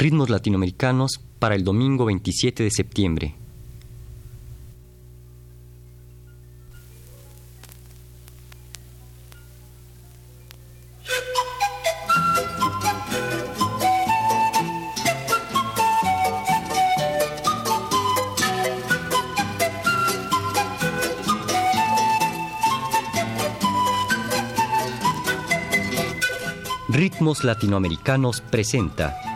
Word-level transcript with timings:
Ritmos 0.00 0.30
latinoamericanos 0.30 1.20
para 1.40 1.56
el 1.56 1.64
domingo 1.64 2.04
27 2.04 2.62
de 2.62 2.70
septiembre. 2.70 3.34
Ritmos 26.88 27.42
Latinoamericanos 27.42 28.40
presenta 28.40 29.27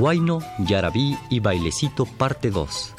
Huayno, 0.00 0.38
Yarabí 0.56 1.14
y 1.28 1.40
Bailecito 1.40 2.06
Parte 2.06 2.50
2 2.50 2.94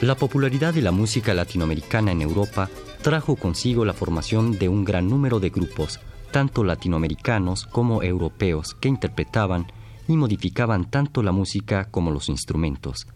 La 0.00 0.14
popularidad 0.14 0.72
de 0.72 0.80
la 0.80 0.92
música 0.92 1.34
latinoamericana 1.34 2.10
en 2.10 2.22
Europa 2.22 2.70
trajo 3.02 3.36
consigo 3.36 3.84
la 3.84 3.92
formación 3.92 4.58
de 4.58 4.70
un 4.70 4.86
gran 4.86 5.10
número 5.10 5.40
de 5.40 5.50
grupos, 5.50 6.00
tanto 6.30 6.64
latinoamericanos 6.64 7.66
como 7.66 8.02
europeos, 8.02 8.74
que 8.80 8.88
interpretaban 8.88 9.70
y 10.08 10.16
modificaban 10.16 10.90
tanto 10.90 11.22
la 11.22 11.32
música 11.32 11.84
como 11.90 12.10
los 12.12 12.30
instrumentos. 12.30 13.06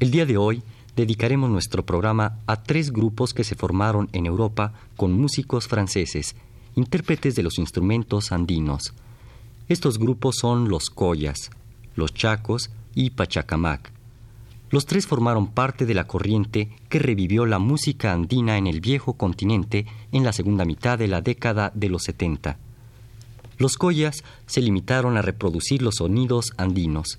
El 0.00 0.10
día 0.10 0.24
de 0.24 0.38
hoy 0.38 0.62
dedicaremos 0.96 1.50
nuestro 1.50 1.84
programa 1.84 2.40
a 2.46 2.62
tres 2.62 2.90
grupos 2.90 3.34
que 3.34 3.44
se 3.44 3.54
formaron 3.54 4.08
en 4.12 4.26
Europa 4.26 4.72
con 4.96 5.12
músicos 5.12 5.68
franceses, 5.68 6.34
intérpretes 6.74 7.36
de 7.36 7.42
los 7.42 7.58
instrumentos 7.58 8.32
andinos. 8.32 8.94
Estos 9.68 9.98
grupos 9.98 10.36
son 10.36 10.68
los 10.68 10.88
Collas, 10.88 11.50
los 11.94 12.14
Chacos 12.14 12.70
y 12.94 13.10
Pachacamac. 13.10 13.92
Los 14.70 14.86
tres 14.86 15.06
formaron 15.06 15.48
parte 15.48 15.86
de 15.86 15.94
la 15.94 16.06
corriente 16.06 16.70
que 16.88 16.98
revivió 16.98 17.46
la 17.46 17.58
música 17.58 18.12
andina 18.12 18.56
en 18.58 18.66
el 18.66 18.80
viejo 18.80 19.12
continente 19.12 19.86
en 20.12 20.24
la 20.24 20.32
segunda 20.32 20.64
mitad 20.64 20.98
de 20.98 21.08
la 21.08 21.20
década 21.20 21.70
de 21.74 21.88
los 21.88 22.04
70. 22.04 22.58
Los 23.58 23.76
collas 23.76 24.24
se 24.46 24.62
limitaron 24.62 25.16
a 25.16 25.22
reproducir 25.22 25.82
los 25.82 25.96
sonidos 25.96 26.52
andinos, 26.56 27.18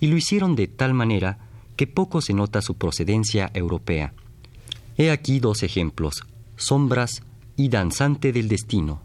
y 0.00 0.08
lo 0.08 0.16
hicieron 0.16 0.56
de 0.56 0.66
tal 0.66 0.92
manera 0.92 1.38
poco 1.86 2.20
se 2.20 2.34
nota 2.34 2.62
su 2.62 2.74
procedencia 2.74 3.50
europea. 3.54 4.14
He 4.96 5.10
aquí 5.10 5.40
dos 5.40 5.62
ejemplos, 5.62 6.22
Sombras 6.56 7.22
y 7.56 7.68
Danzante 7.68 8.32
del 8.32 8.48
Destino. 8.48 9.02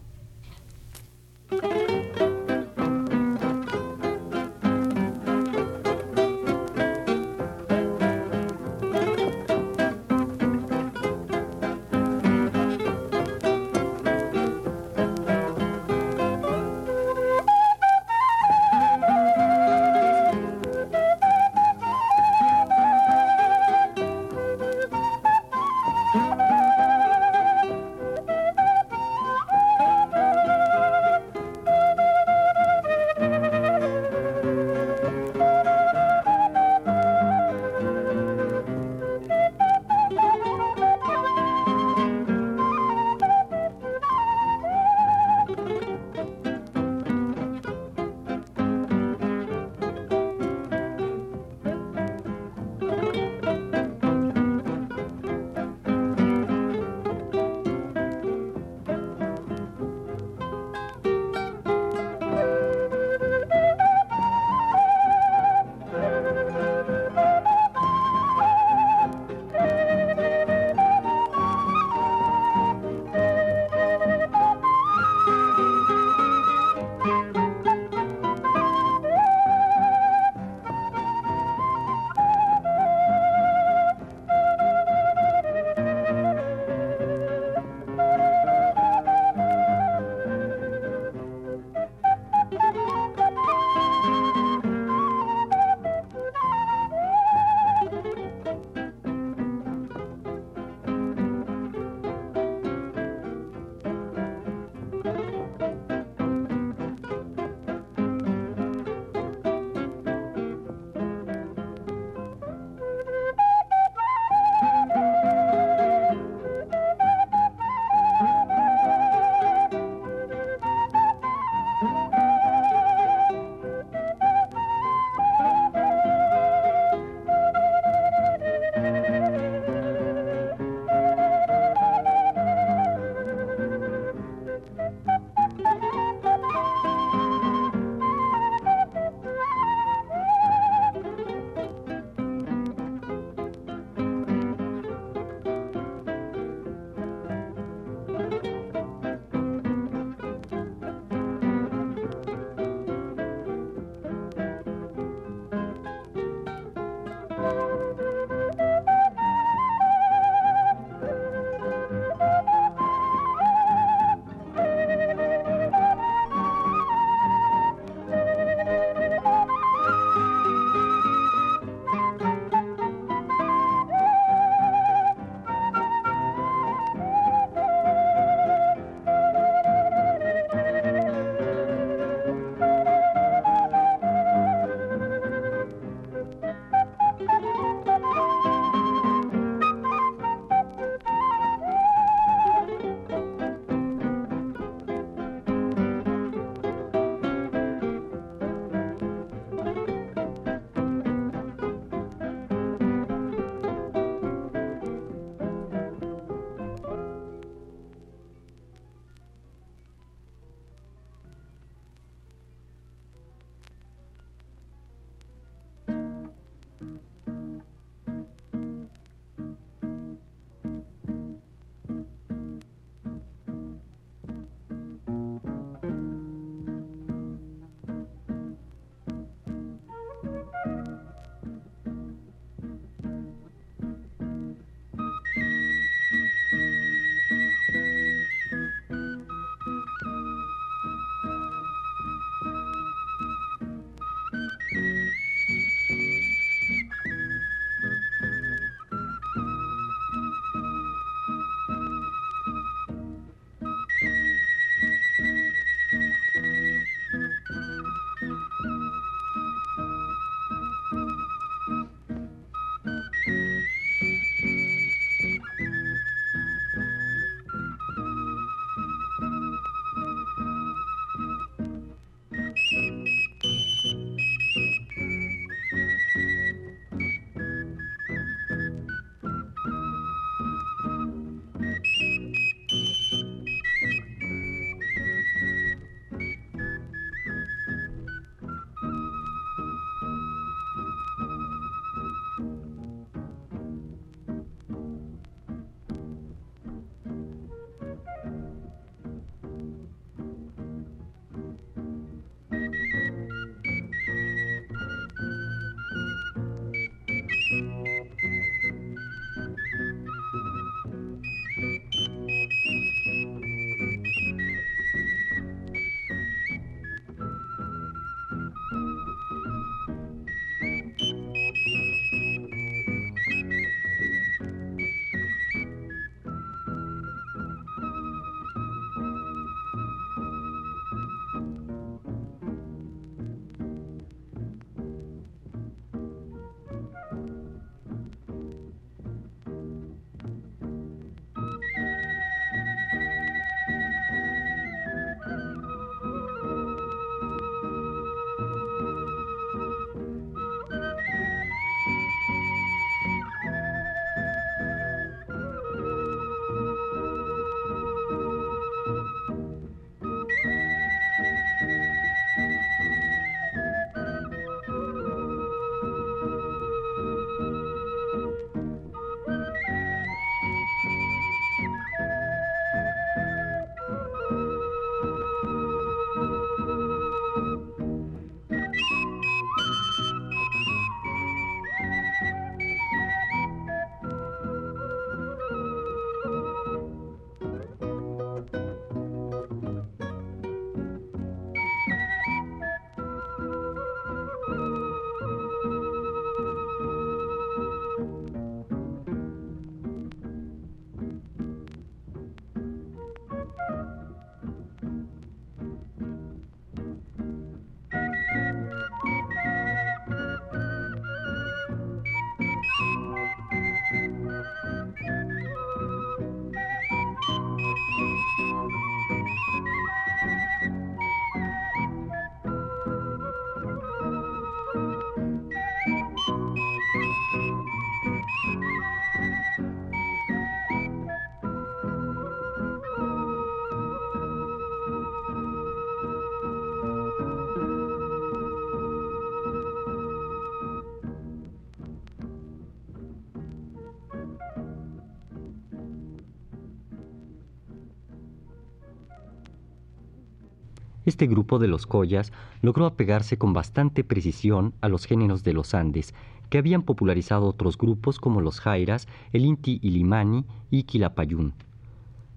Este 451.08 451.26
grupo 451.26 451.58
de 451.58 451.68
los 451.68 451.86
collas 451.86 452.34
logró 452.60 452.84
apegarse 452.84 453.38
con 453.38 453.54
bastante 453.54 454.04
precisión 454.04 454.74
a 454.82 454.90
los 454.90 455.06
géneros 455.06 455.42
de 455.42 455.54
los 455.54 455.72
Andes, 455.72 456.14
que 456.50 456.58
habían 456.58 456.82
popularizado 456.82 457.46
otros 457.46 457.78
grupos 457.78 458.20
como 458.20 458.42
los 458.42 458.60
Jairas, 458.60 459.08
el 459.32 459.46
Inti 459.46 459.78
Ilimani 459.80 460.44
y 460.70 460.82
Quilapayún. 460.82 461.54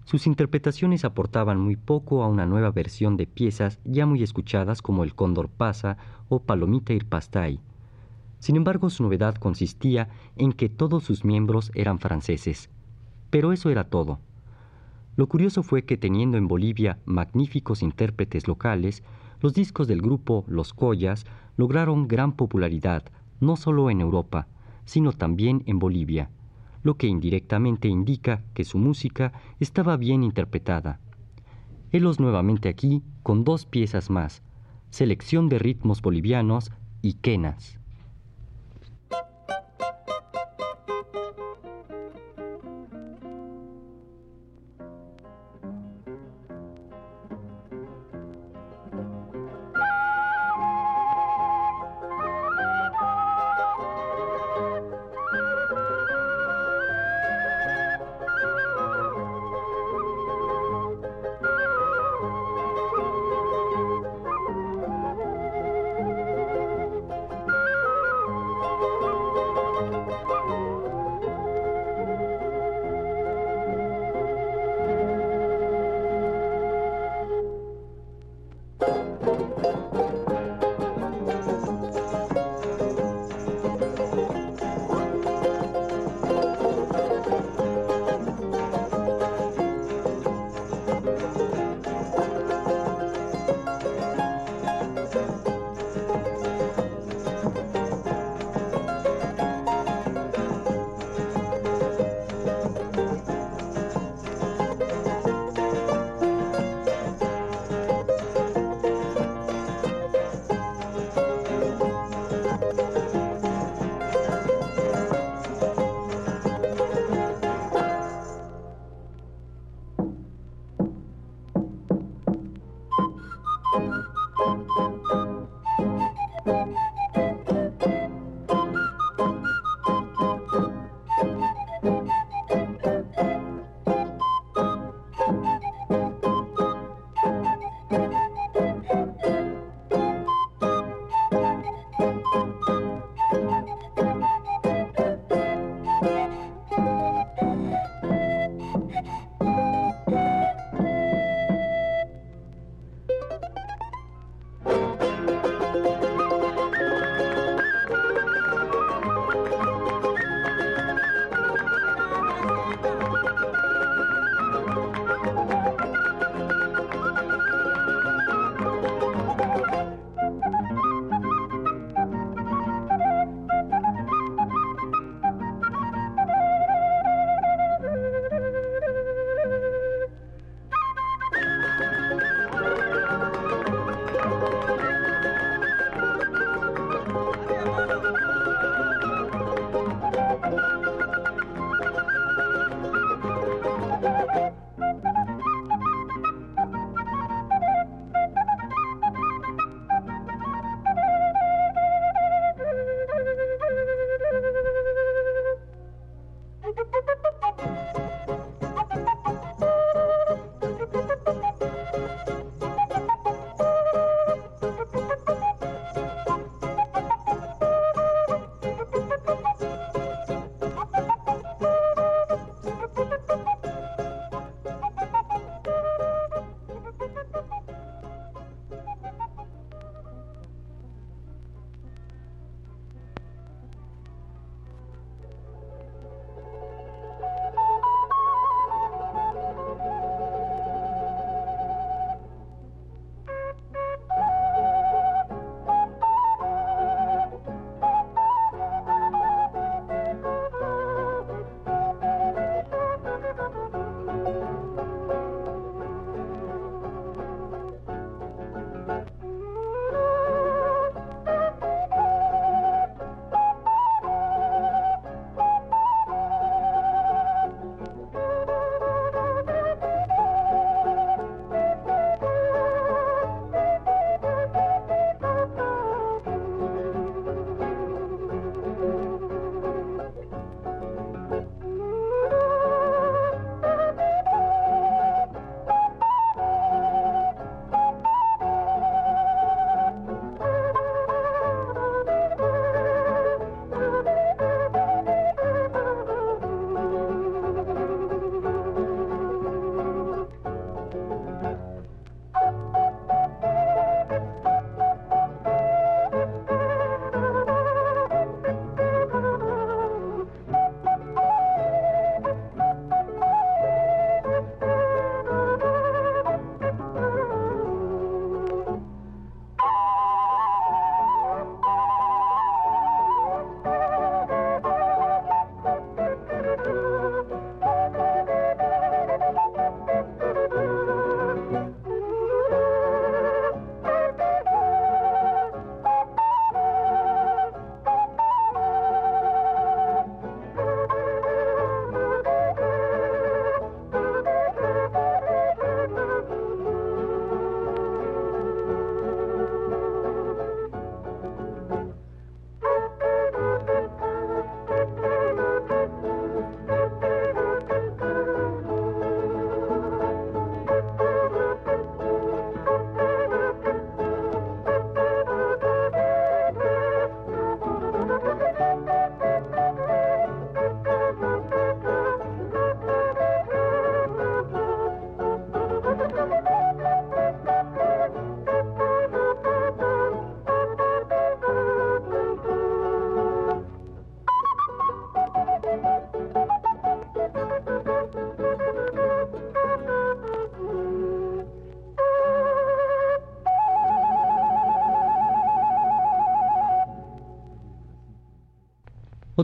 Sus 0.06 0.25
interpretaciones 0.25 1.04
aportaban 1.04 1.60
muy 1.60 1.75
poco 1.75 2.24
a 2.24 2.30
una 2.30 2.46
nueva 2.46 2.72
versión 2.72 3.18
de 3.18 3.28
piezas 3.28 3.78
ya 3.84 4.06
muy 4.06 4.24
escuchadas 4.24 4.82
como 4.82 5.04
El 5.04 5.16
Cóndor 5.16 5.50
Pasa 5.50 5.98
o 6.30 6.40
Palomita 6.40 6.94
Irpastay. 6.94 7.60
Sin 8.40 8.56
embargo, 8.56 8.90
su 8.90 9.04
novedad 9.04 9.36
consistía 9.36 10.08
en 10.38 10.54
que 10.54 10.70
todos 10.70 11.04
sus 11.04 11.25
miembros 11.25 11.74
eran 11.75 12.00
franceses. 12.00 12.70
Pero 13.32 13.51
eso 13.51 13.70
era 13.70 13.90
todo. 13.90 14.20
Lo 15.15 15.27
curioso 15.27 15.62
fue 15.63 15.84
que 15.84 15.98
teniendo 15.98 16.38
en 16.38 16.48
Bolivia 16.48 17.00
magníficos 17.06 17.82
intérpretes 17.82 18.48
locales, 18.48 19.03
los 19.41 19.53
discos 19.53 19.88
del 19.88 20.01
grupo 20.01 20.46
Los 20.48 20.74
Collas 20.74 21.25
lograron 21.58 22.08
gran 22.08 22.34
popularidad, 22.34 23.03
no 23.39 23.56
solo 23.56 23.89
en 23.89 24.01
Europa, 24.01 24.48
sino 24.86 25.12
también 25.12 25.63
en 25.65 25.80
Bolivia, 25.80 26.30
lo 26.84 26.96
que 26.96 27.08
indirectamente 27.08 27.88
indica 27.88 28.44
que 28.53 28.63
su 28.63 28.77
música 28.77 29.34
estaba 29.60 29.98
bien 29.98 30.24
interpretada. 30.24 31.00
Helos 31.91 32.20
nuevamente 32.20 32.70
aquí 32.70 33.03
con 33.22 33.44
dos 33.44 33.65
piezas 33.65 34.10
más, 34.10 34.44
selección 34.91 35.50
de 35.50 35.60
ritmos 35.60 36.01
bolivianos 36.01 36.72
y 37.01 37.13
quenas. 37.15 37.80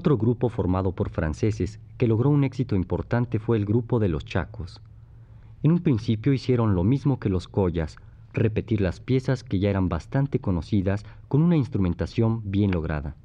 Otro 0.08 0.18
grupo 0.18 0.48
formado 0.48 0.94
por 0.94 1.10
franceses 1.10 1.82
que 1.98 2.08
logró 2.08 2.30
un 2.30 2.46
éxito 2.46 2.78
importante 2.78 3.40
fue 3.40 3.58
el 3.58 3.66
grupo 3.66 4.00
de 4.00 4.08
los 4.08 4.24
Chacos. 4.24 4.80
En 5.64 5.74
un 5.74 5.80
principio 5.80 6.32
hicieron 6.32 6.76
lo 6.76 6.86
mismo 6.86 7.20
que 7.20 7.28
los 7.28 7.50
Collas, 7.50 7.98
repetir 8.32 8.80
las 8.80 9.02
piezas 9.02 9.44
que 9.44 9.60
ya 9.60 9.70
eran 9.70 9.90
bastante 9.90 10.40
conocidas 10.40 11.04
con 11.28 11.42
una 11.42 11.58
instrumentación 11.58 12.42
bien 12.50 12.72
lograda. 12.72 13.18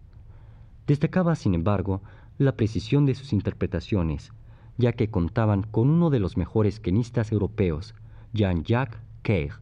Destacaba, 0.88 1.36
sin 1.36 1.54
embargo, 1.54 2.02
la 2.36 2.56
precisión 2.56 3.06
de 3.06 3.14
sus 3.14 3.32
interpretaciones, 3.32 4.32
ya 4.76 4.92
que 4.92 5.08
contaban 5.08 5.62
con 5.62 5.88
uno 5.88 6.10
de 6.10 6.18
los 6.18 6.36
mejores 6.36 6.80
quenistas 6.80 7.30
europeos, 7.30 7.94
Jean-Jacques 8.32 8.98
Keir. 9.22 9.52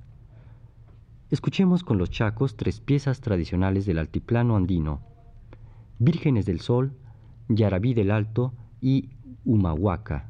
Escuchemos 1.30 1.84
con 1.84 1.98
los 1.98 2.08
chacos 2.08 2.56
tres 2.56 2.80
piezas 2.80 3.20
tradicionales 3.20 3.84
del 3.84 3.98
altiplano 3.98 4.56
andino, 4.56 5.02
Vírgenes 5.98 6.46
del 6.46 6.60
Sol, 6.60 6.94
Yarabí 7.50 7.94
del 7.94 8.10
Alto 8.10 8.54
y 8.80 9.10
Humahuaca. 9.44 10.29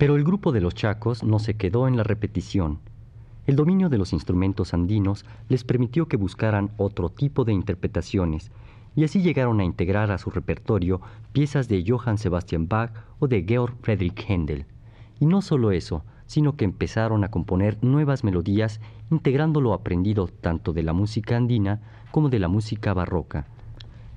Pero 0.00 0.16
el 0.16 0.24
grupo 0.24 0.50
de 0.50 0.62
los 0.62 0.74
chacos 0.74 1.22
no 1.22 1.38
se 1.38 1.58
quedó 1.58 1.86
en 1.86 1.98
la 1.98 2.04
repetición. 2.04 2.78
El 3.46 3.54
dominio 3.54 3.90
de 3.90 3.98
los 3.98 4.14
instrumentos 4.14 4.72
andinos 4.72 5.26
les 5.50 5.62
permitió 5.62 6.08
que 6.08 6.16
buscaran 6.16 6.70
otro 6.78 7.10
tipo 7.10 7.44
de 7.44 7.52
interpretaciones, 7.52 8.50
y 8.96 9.04
así 9.04 9.20
llegaron 9.20 9.60
a 9.60 9.64
integrar 9.64 10.10
a 10.10 10.16
su 10.16 10.30
repertorio 10.30 11.02
piezas 11.32 11.68
de 11.68 11.84
Johann 11.86 12.16
Sebastian 12.16 12.66
Bach 12.66 12.92
o 13.18 13.28
de 13.28 13.44
Georg 13.46 13.74
Friedrich 13.82 14.24
Händel. 14.26 14.64
Y 15.18 15.26
no 15.26 15.42
solo 15.42 15.70
eso, 15.70 16.02
sino 16.24 16.56
que 16.56 16.64
empezaron 16.64 17.22
a 17.22 17.30
componer 17.30 17.76
nuevas 17.84 18.24
melodías 18.24 18.80
integrando 19.10 19.60
lo 19.60 19.74
aprendido 19.74 20.28
tanto 20.28 20.72
de 20.72 20.82
la 20.82 20.94
música 20.94 21.36
andina 21.36 21.82
como 22.10 22.30
de 22.30 22.38
la 22.38 22.48
música 22.48 22.94
barroca. 22.94 23.48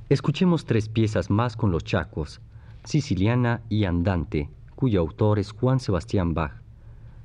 Escuchemos 0.07 0.63
tres 0.63 0.87
piezas 0.87 1.29
más 1.29 1.57
con 1.57 1.71
los 1.71 1.83
chacos, 1.83 2.39
Siciliana 2.85 3.59
y 3.67 3.83
Andante, 3.83 4.49
cuyo 4.83 4.99
autor 4.99 5.39
es 5.39 5.53
Juan 5.53 5.79
Sebastián 5.79 6.33
Bach. 6.33 6.55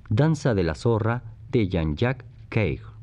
Danza 0.09 0.55
de 0.55 0.63
la 0.63 0.77
Zorra 0.77 1.25
de 1.51 1.67
Jean-Jacques 1.67 2.25
Keir. 2.51 2.98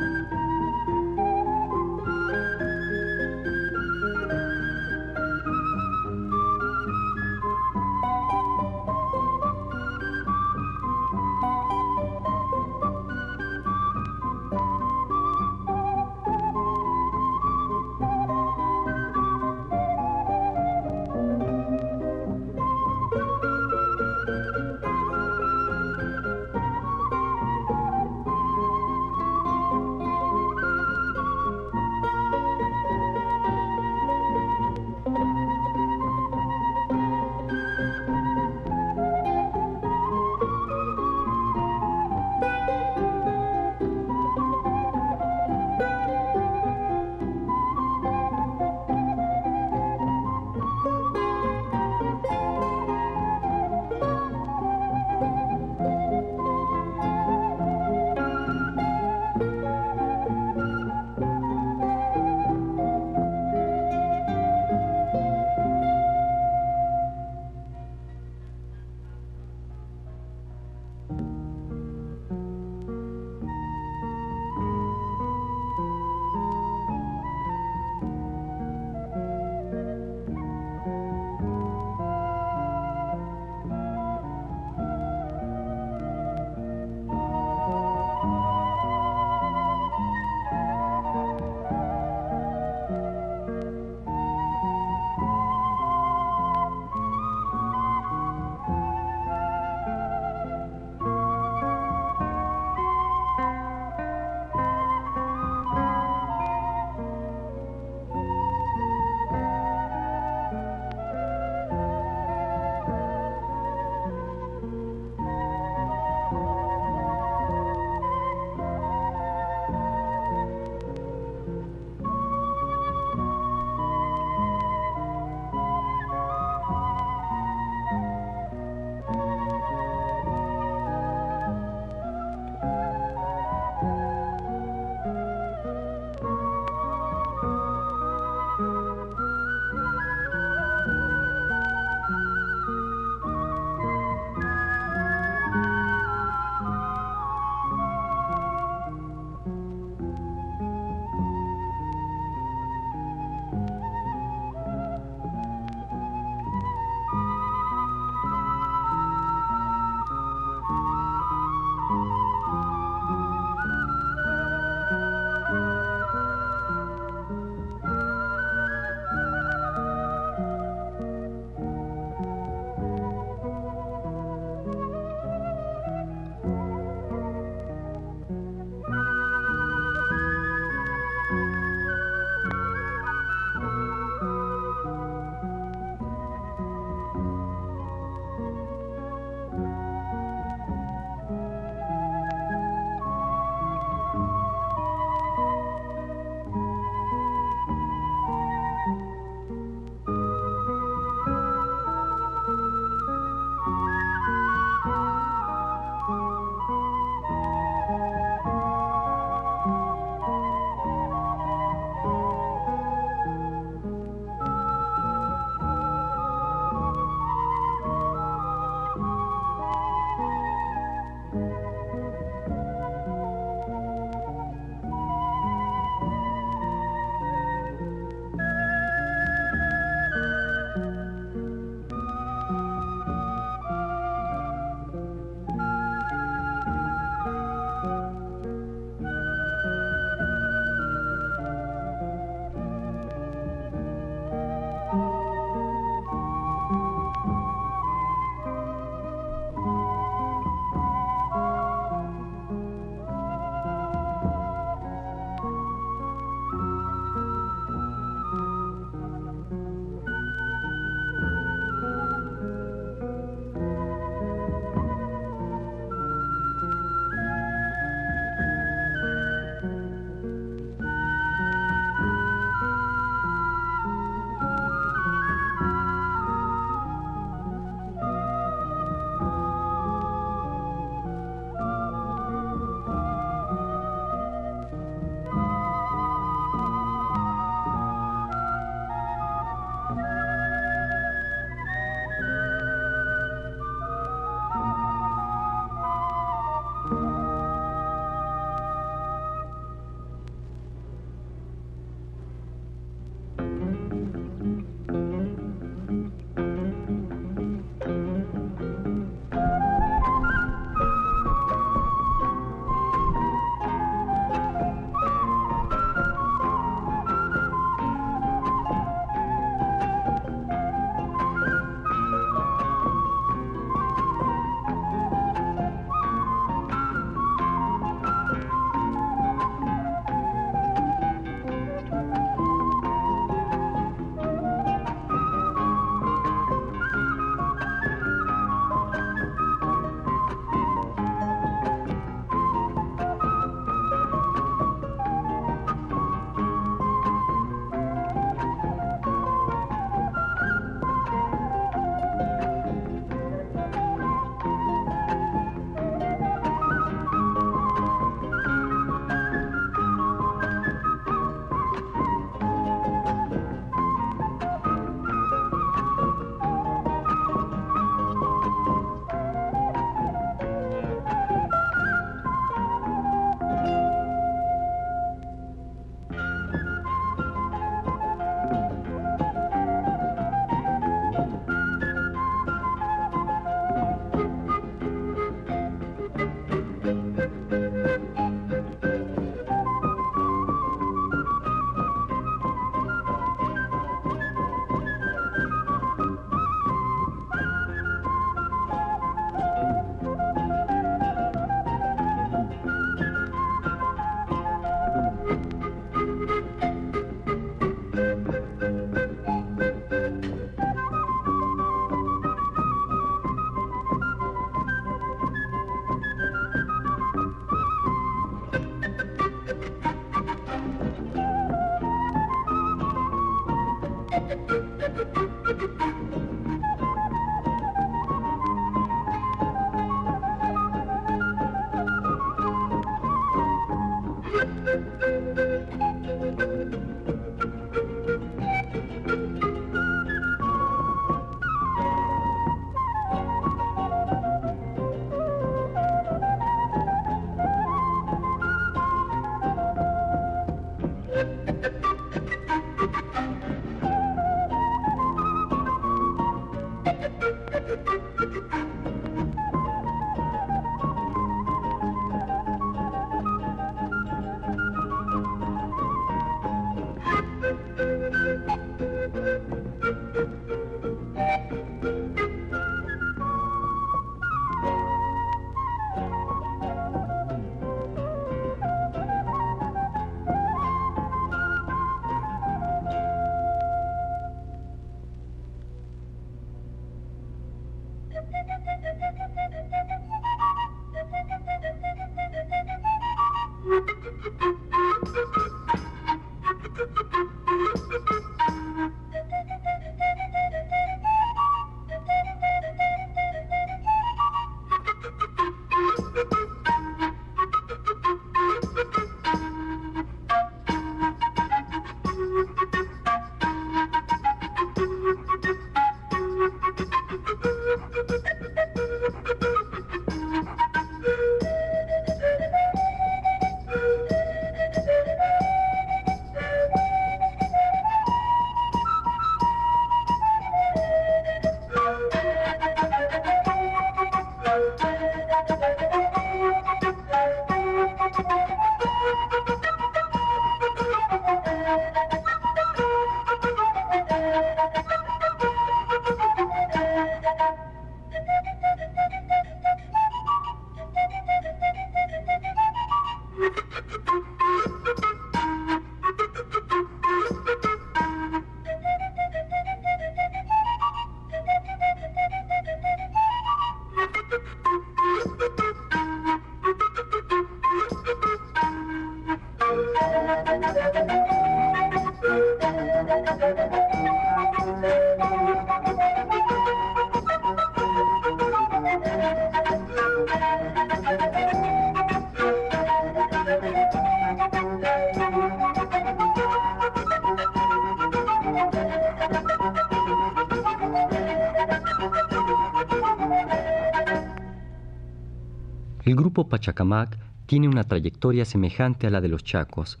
Grupo 596.18 596.48
Pachacamac 596.48 597.16
tiene 597.46 597.68
una 597.68 597.84
trayectoria 597.84 598.44
semejante 598.44 599.06
a 599.06 599.10
la 599.10 599.20
de 599.20 599.28
los 599.28 599.44
chacos, 599.44 600.00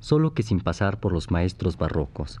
solo 0.00 0.32
que 0.32 0.42
sin 0.42 0.60
pasar 0.60 0.98
por 0.98 1.12
los 1.12 1.30
maestros 1.30 1.76
barrocos. 1.76 2.40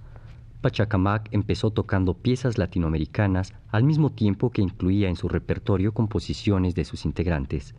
Pachacamac 0.62 1.28
empezó 1.30 1.70
tocando 1.70 2.14
piezas 2.14 2.56
latinoamericanas 2.56 3.52
al 3.70 3.84
mismo 3.84 4.08
tiempo 4.08 4.50
que 4.50 4.62
incluía 4.62 5.10
en 5.10 5.16
su 5.16 5.28
repertorio 5.28 5.92
composiciones 5.92 6.74
de 6.74 6.86
sus 6.86 7.04
integrantes. 7.04 7.74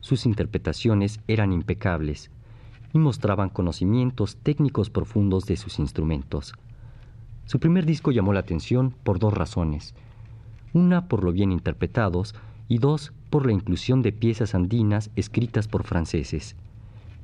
Sus 0.00 0.26
interpretaciones 0.26 1.20
eran 1.28 1.52
impecables 1.52 2.32
y 2.92 2.98
mostraban 2.98 3.50
conocimientos 3.50 4.38
técnicos 4.38 4.90
profundos 4.90 5.46
de 5.46 5.56
sus 5.56 5.78
instrumentos. 5.78 6.52
Su 7.44 7.60
primer 7.60 7.86
disco 7.86 8.10
llamó 8.10 8.32
la 8.32 8.40
atención 8.40 8.90
por 9.04 9.20
dos 9.20 9.32
razones. 9.32 9.94
Una 10.72 11.06
por 11.06 11.22
lo 11.22 11.30
bien 11.30 11.52
interpretados 11.52 12.34
y 12.66 12.78
dos 12.78 13.12
por 13.34 13.46
la 13.46 13.52
inclusión 13.52 14.00
de 14.00 14.12
piezas 14.12 14.54
andinas 14.54 15.10
escritas 15.16 15.66
por 15.66 15.82
franceses. 15.82 16.54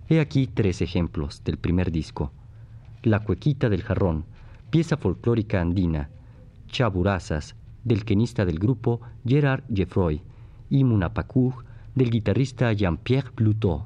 He 0.09 0.19
aquí 0.19 0.49
tres 0.49 0.83
ejemplos 0.83 1.45
del 1.45 1.57
primer 1.57 1.93
disco. 1.93 2.33
La 3.05 3.21
Cuequita 3.21 3.69
del 3.69 3.85
Jarrón, 3.85 4.25
pieza 4.71 4.97
folclórica 4.97 5.61
andina, 5.61 6.11
Chaburazas, 6.67 7.55
del 7.85 8.05
quenista 8.05 8.45
del 8.45 8.59
grupo 8.59 9.01
Gerard 9.25 9.63
Geffroy, 9.73 10.21
y 10.69 10.83
Munapacug, 10.83 11.63
del 11.95 12.11
guitarrista 12.11 12.73
Jean-Pierre 12.73 13.31
Plutot. 13.31 13.85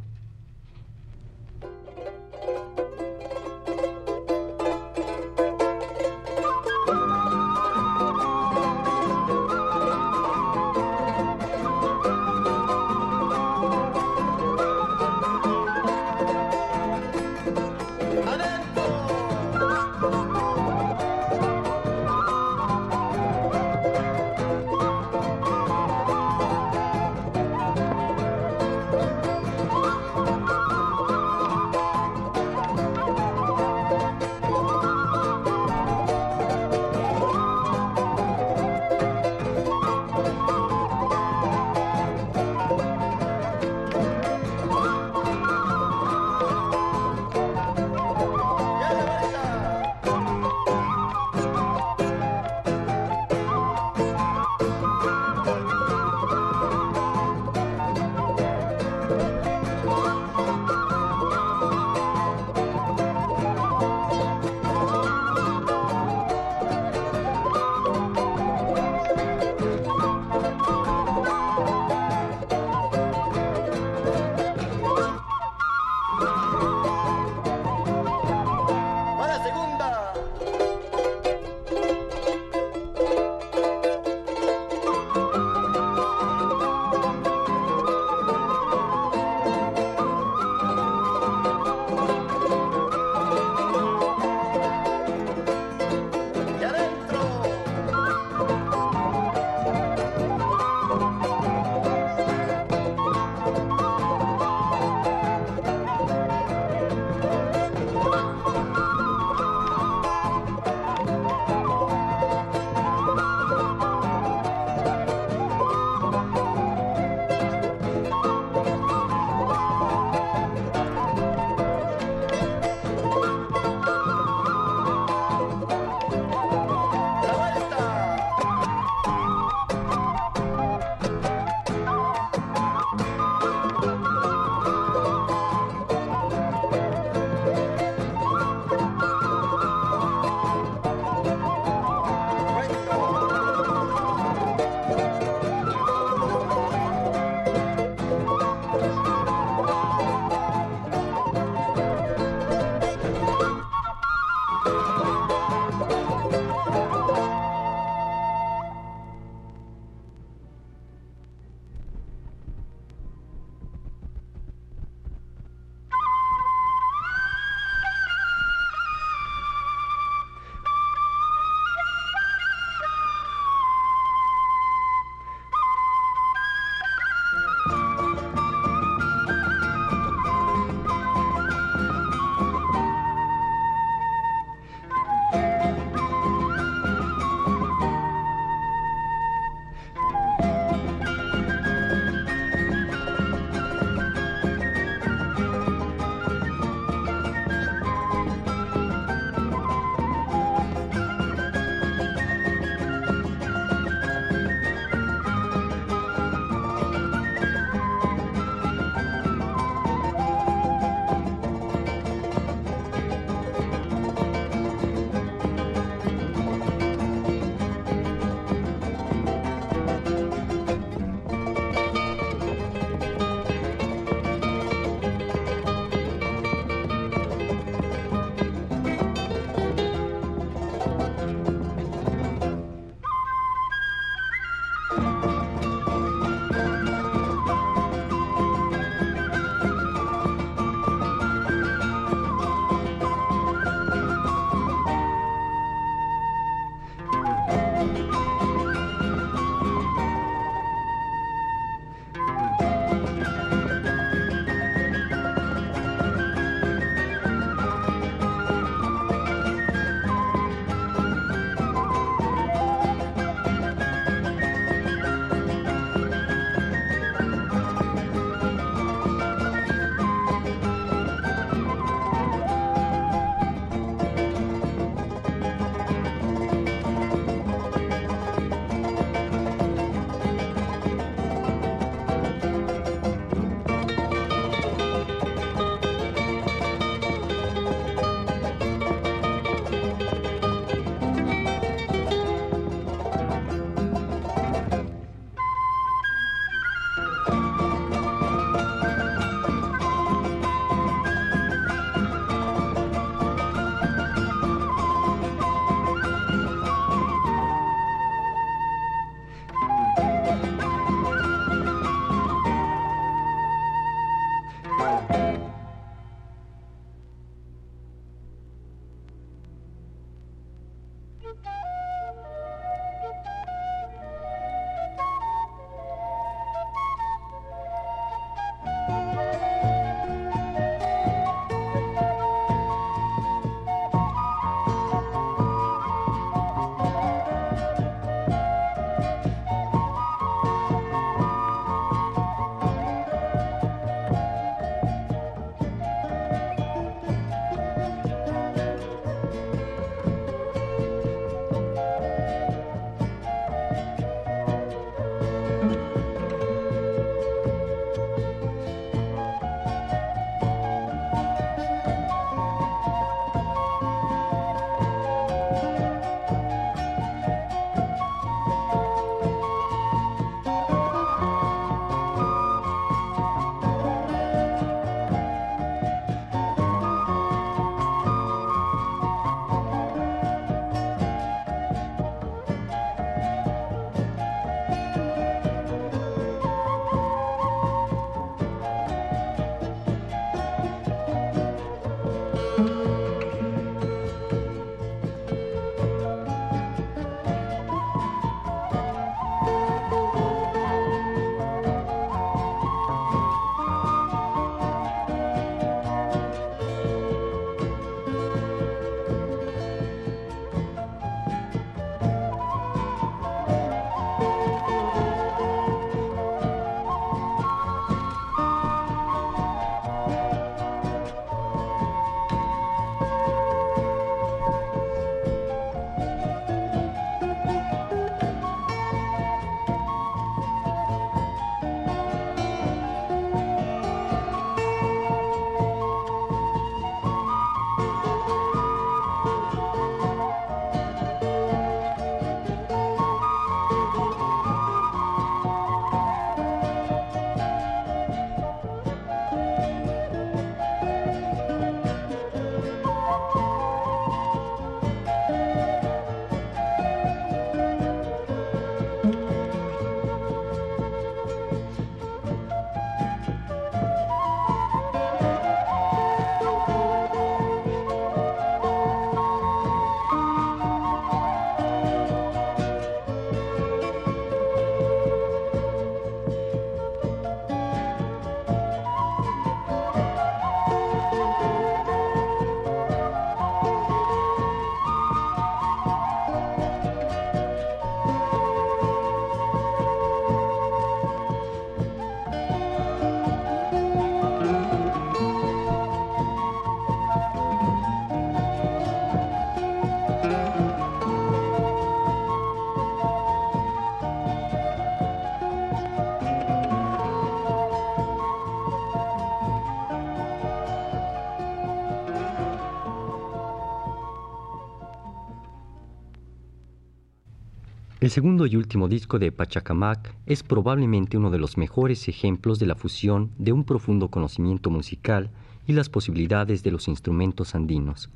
El 518.05 518.11
segundo 518.11 518.45
y 518.45 518.55
último 518.57 518.87
disco 518.87 519.19
de 519.19 519.33
Pachacamac 519.33 520.15
es 520.27 520.43
probablemente 520.43 521.17
uno 521.17 521.31
de 521.31 521.39
los 521.39 521.57
mejores 521.57 522.07
ejemplos 522.07 522.59
de 522.59 522.67
la 522.67 522.75
fusión 522.75 523.31
de 523.39 523.51
un 523.51 523.65
profundo 523.65 524.09
conocimiento 524.09 524.69
musical 524.69 525.31
y 525.67 525.73
las 525.73 525.89
posibilidades 525.89 526.63
de 526.63 526.71
los 526.71 526.87
instrumentos 526.87 527.55
andinos. 527.55 528.11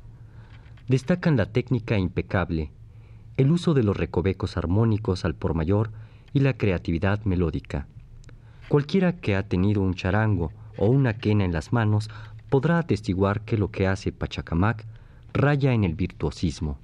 Destacan 0.87 1.37
la 1.37 1.47
técnica 1.47 1.97
impecable, 1.97 2.69
el 3.37 3.49
uso 3.49 3.73
de 3.73 3.81
los 3.81 3.97
recovecos 3.97 4.57
armónicos 4.57 5.25
al 5.25 5.33
por 5.33 5.55
mayor 5.55 5.89
y 6.33 6.41
la 6.41 6.53
creatividad 6.53 7.25
melódica. 7.25 7.87
Cualquiera 8.67 9.13
que 9.13 9.35
ha 9.35 9.41
tenido 9.41 9.81
un 9.81 9.95
charango 9.95 10.51
o 10.77 10.85
una 10.85 11.17
quena 11.17 11.45
en 11.45 11.51
las 11.51 11.73
manos 11.73 12.11
podrá 12.51 12.77
atestiguar 12.77 13.41
que 13.41 13.57
lo 13.57 13.71
que 13.71 13.87
hace 13.87 14.11
Pachacamac 14.11 14.85
raya 15.33 15.73
en 15.73 15.83
el 15.83 15.95
virtuosismo. 15.95 16.77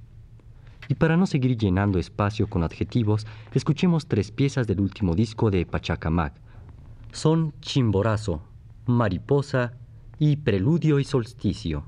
Y 0.88 0.94
para 0.94 1.16
no 1.16 1.26
seguir 1.26 1.56
llenando 1.56 1.98
espacio 1.98 2.46
con 2.46 2.62
adjetivos, 2.62 3.26
escuchemos 3.52 4.06
tres 4.06 4.30
piezas 4.30 4.66
del 4.66 4.80
último 4.80 5.14
disco 5.14 5.50
de 5.50 5.66
Pachacamac, 5.66 6.34
son 7.12 7.54
Chimborazo, 7.60 8.42
Mariposa 8.86 9.72
y 10.18 10.36
Preludio 10.36 10.98
y 10.98 11.04
Solsticio. 11.04 11.84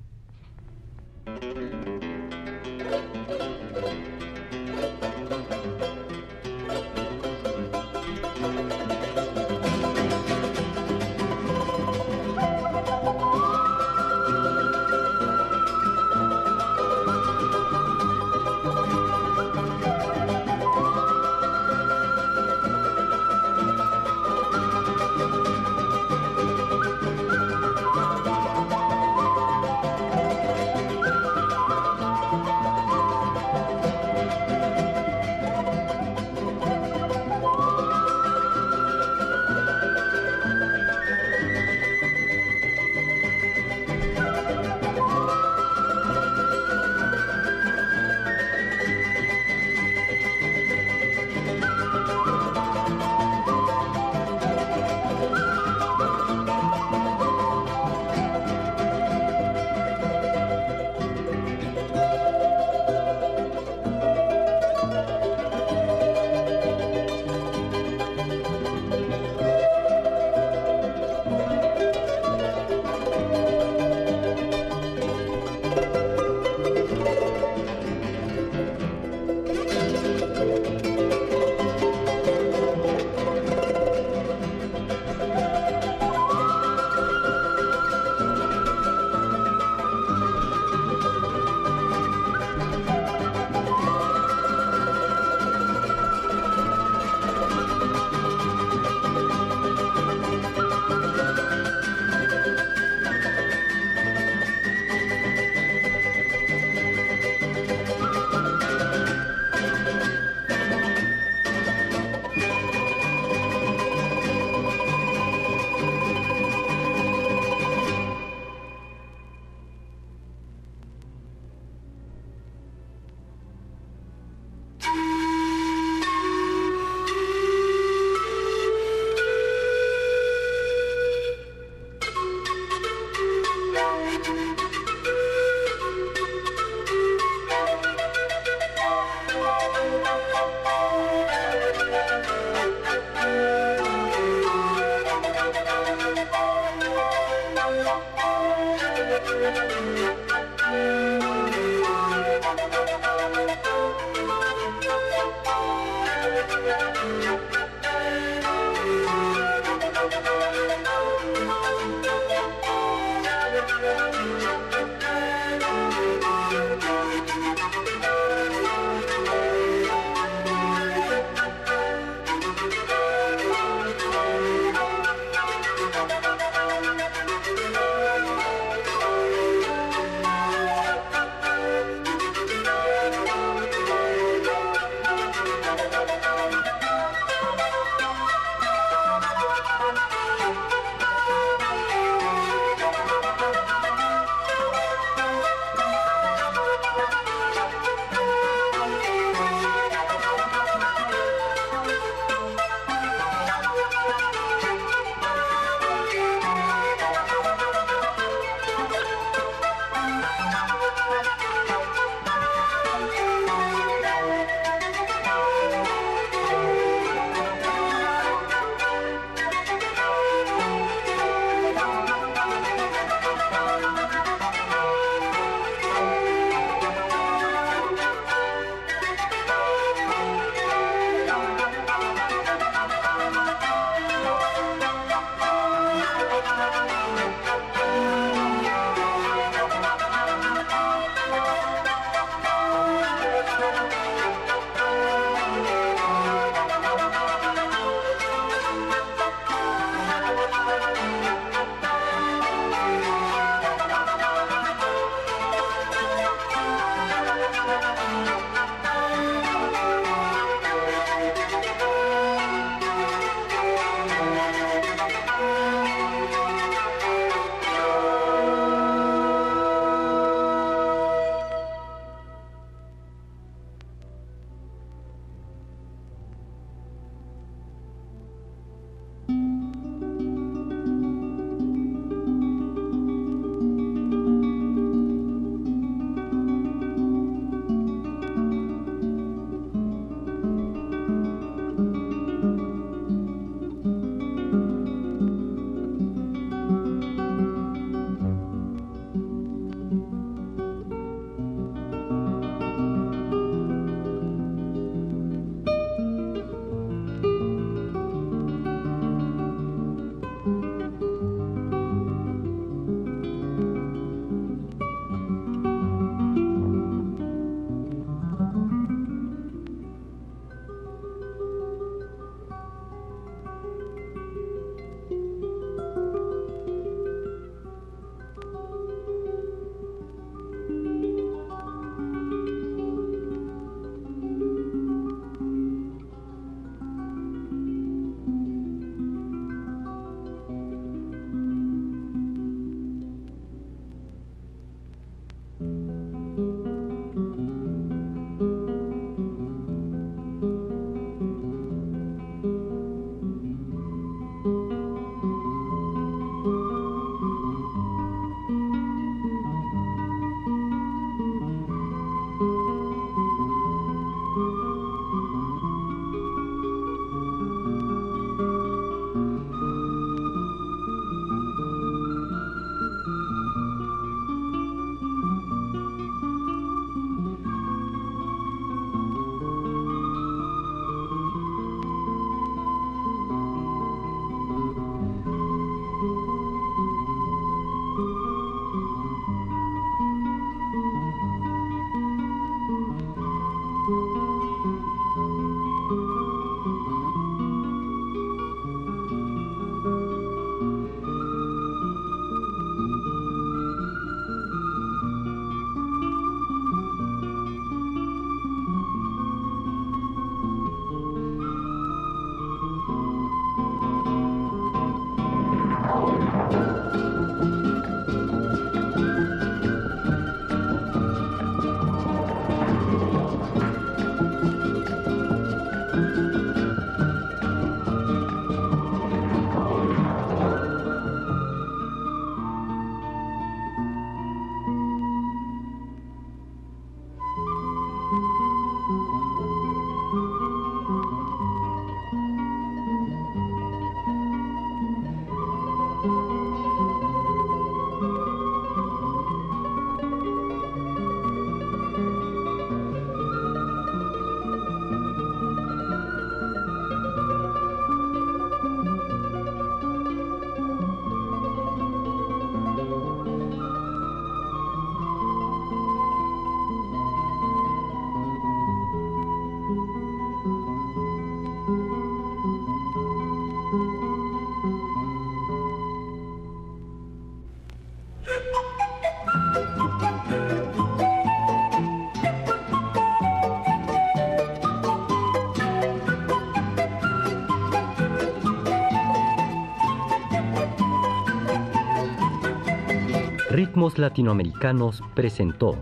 Latinoamericanos 493.98 495.02
presentó 495.14 495.76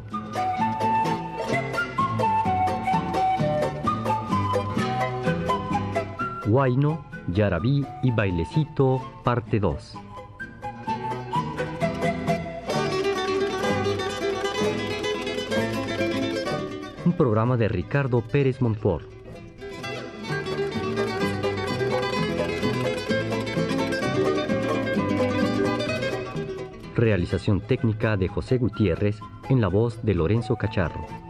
Huayno, 6.46 7.04
Yarabí 7.28 7.84
y 8.02 8.10
Bailecito, 8.10 9.02
parte 9.24 9.60
2. 9.60 9.98
Un 17.04 17.12
programa 17.12 17.56
de 17.56 17.68
Ricardo 17.68 18.20
Pérez 18.20 18.60
Montfort. 18.60 19.15
Realización 26.96 27.60
técnica 27.60 28.16
de 28.16 28.26
José 28.26 28.56
Gutiérrez 28.56 29.18
en 29.50 29.60
la 29.60 29.68
voz 29.68 30.02
de 30.02 30.14
Lorenzo 30.14 30.56
Cacharro. 30.56 31.25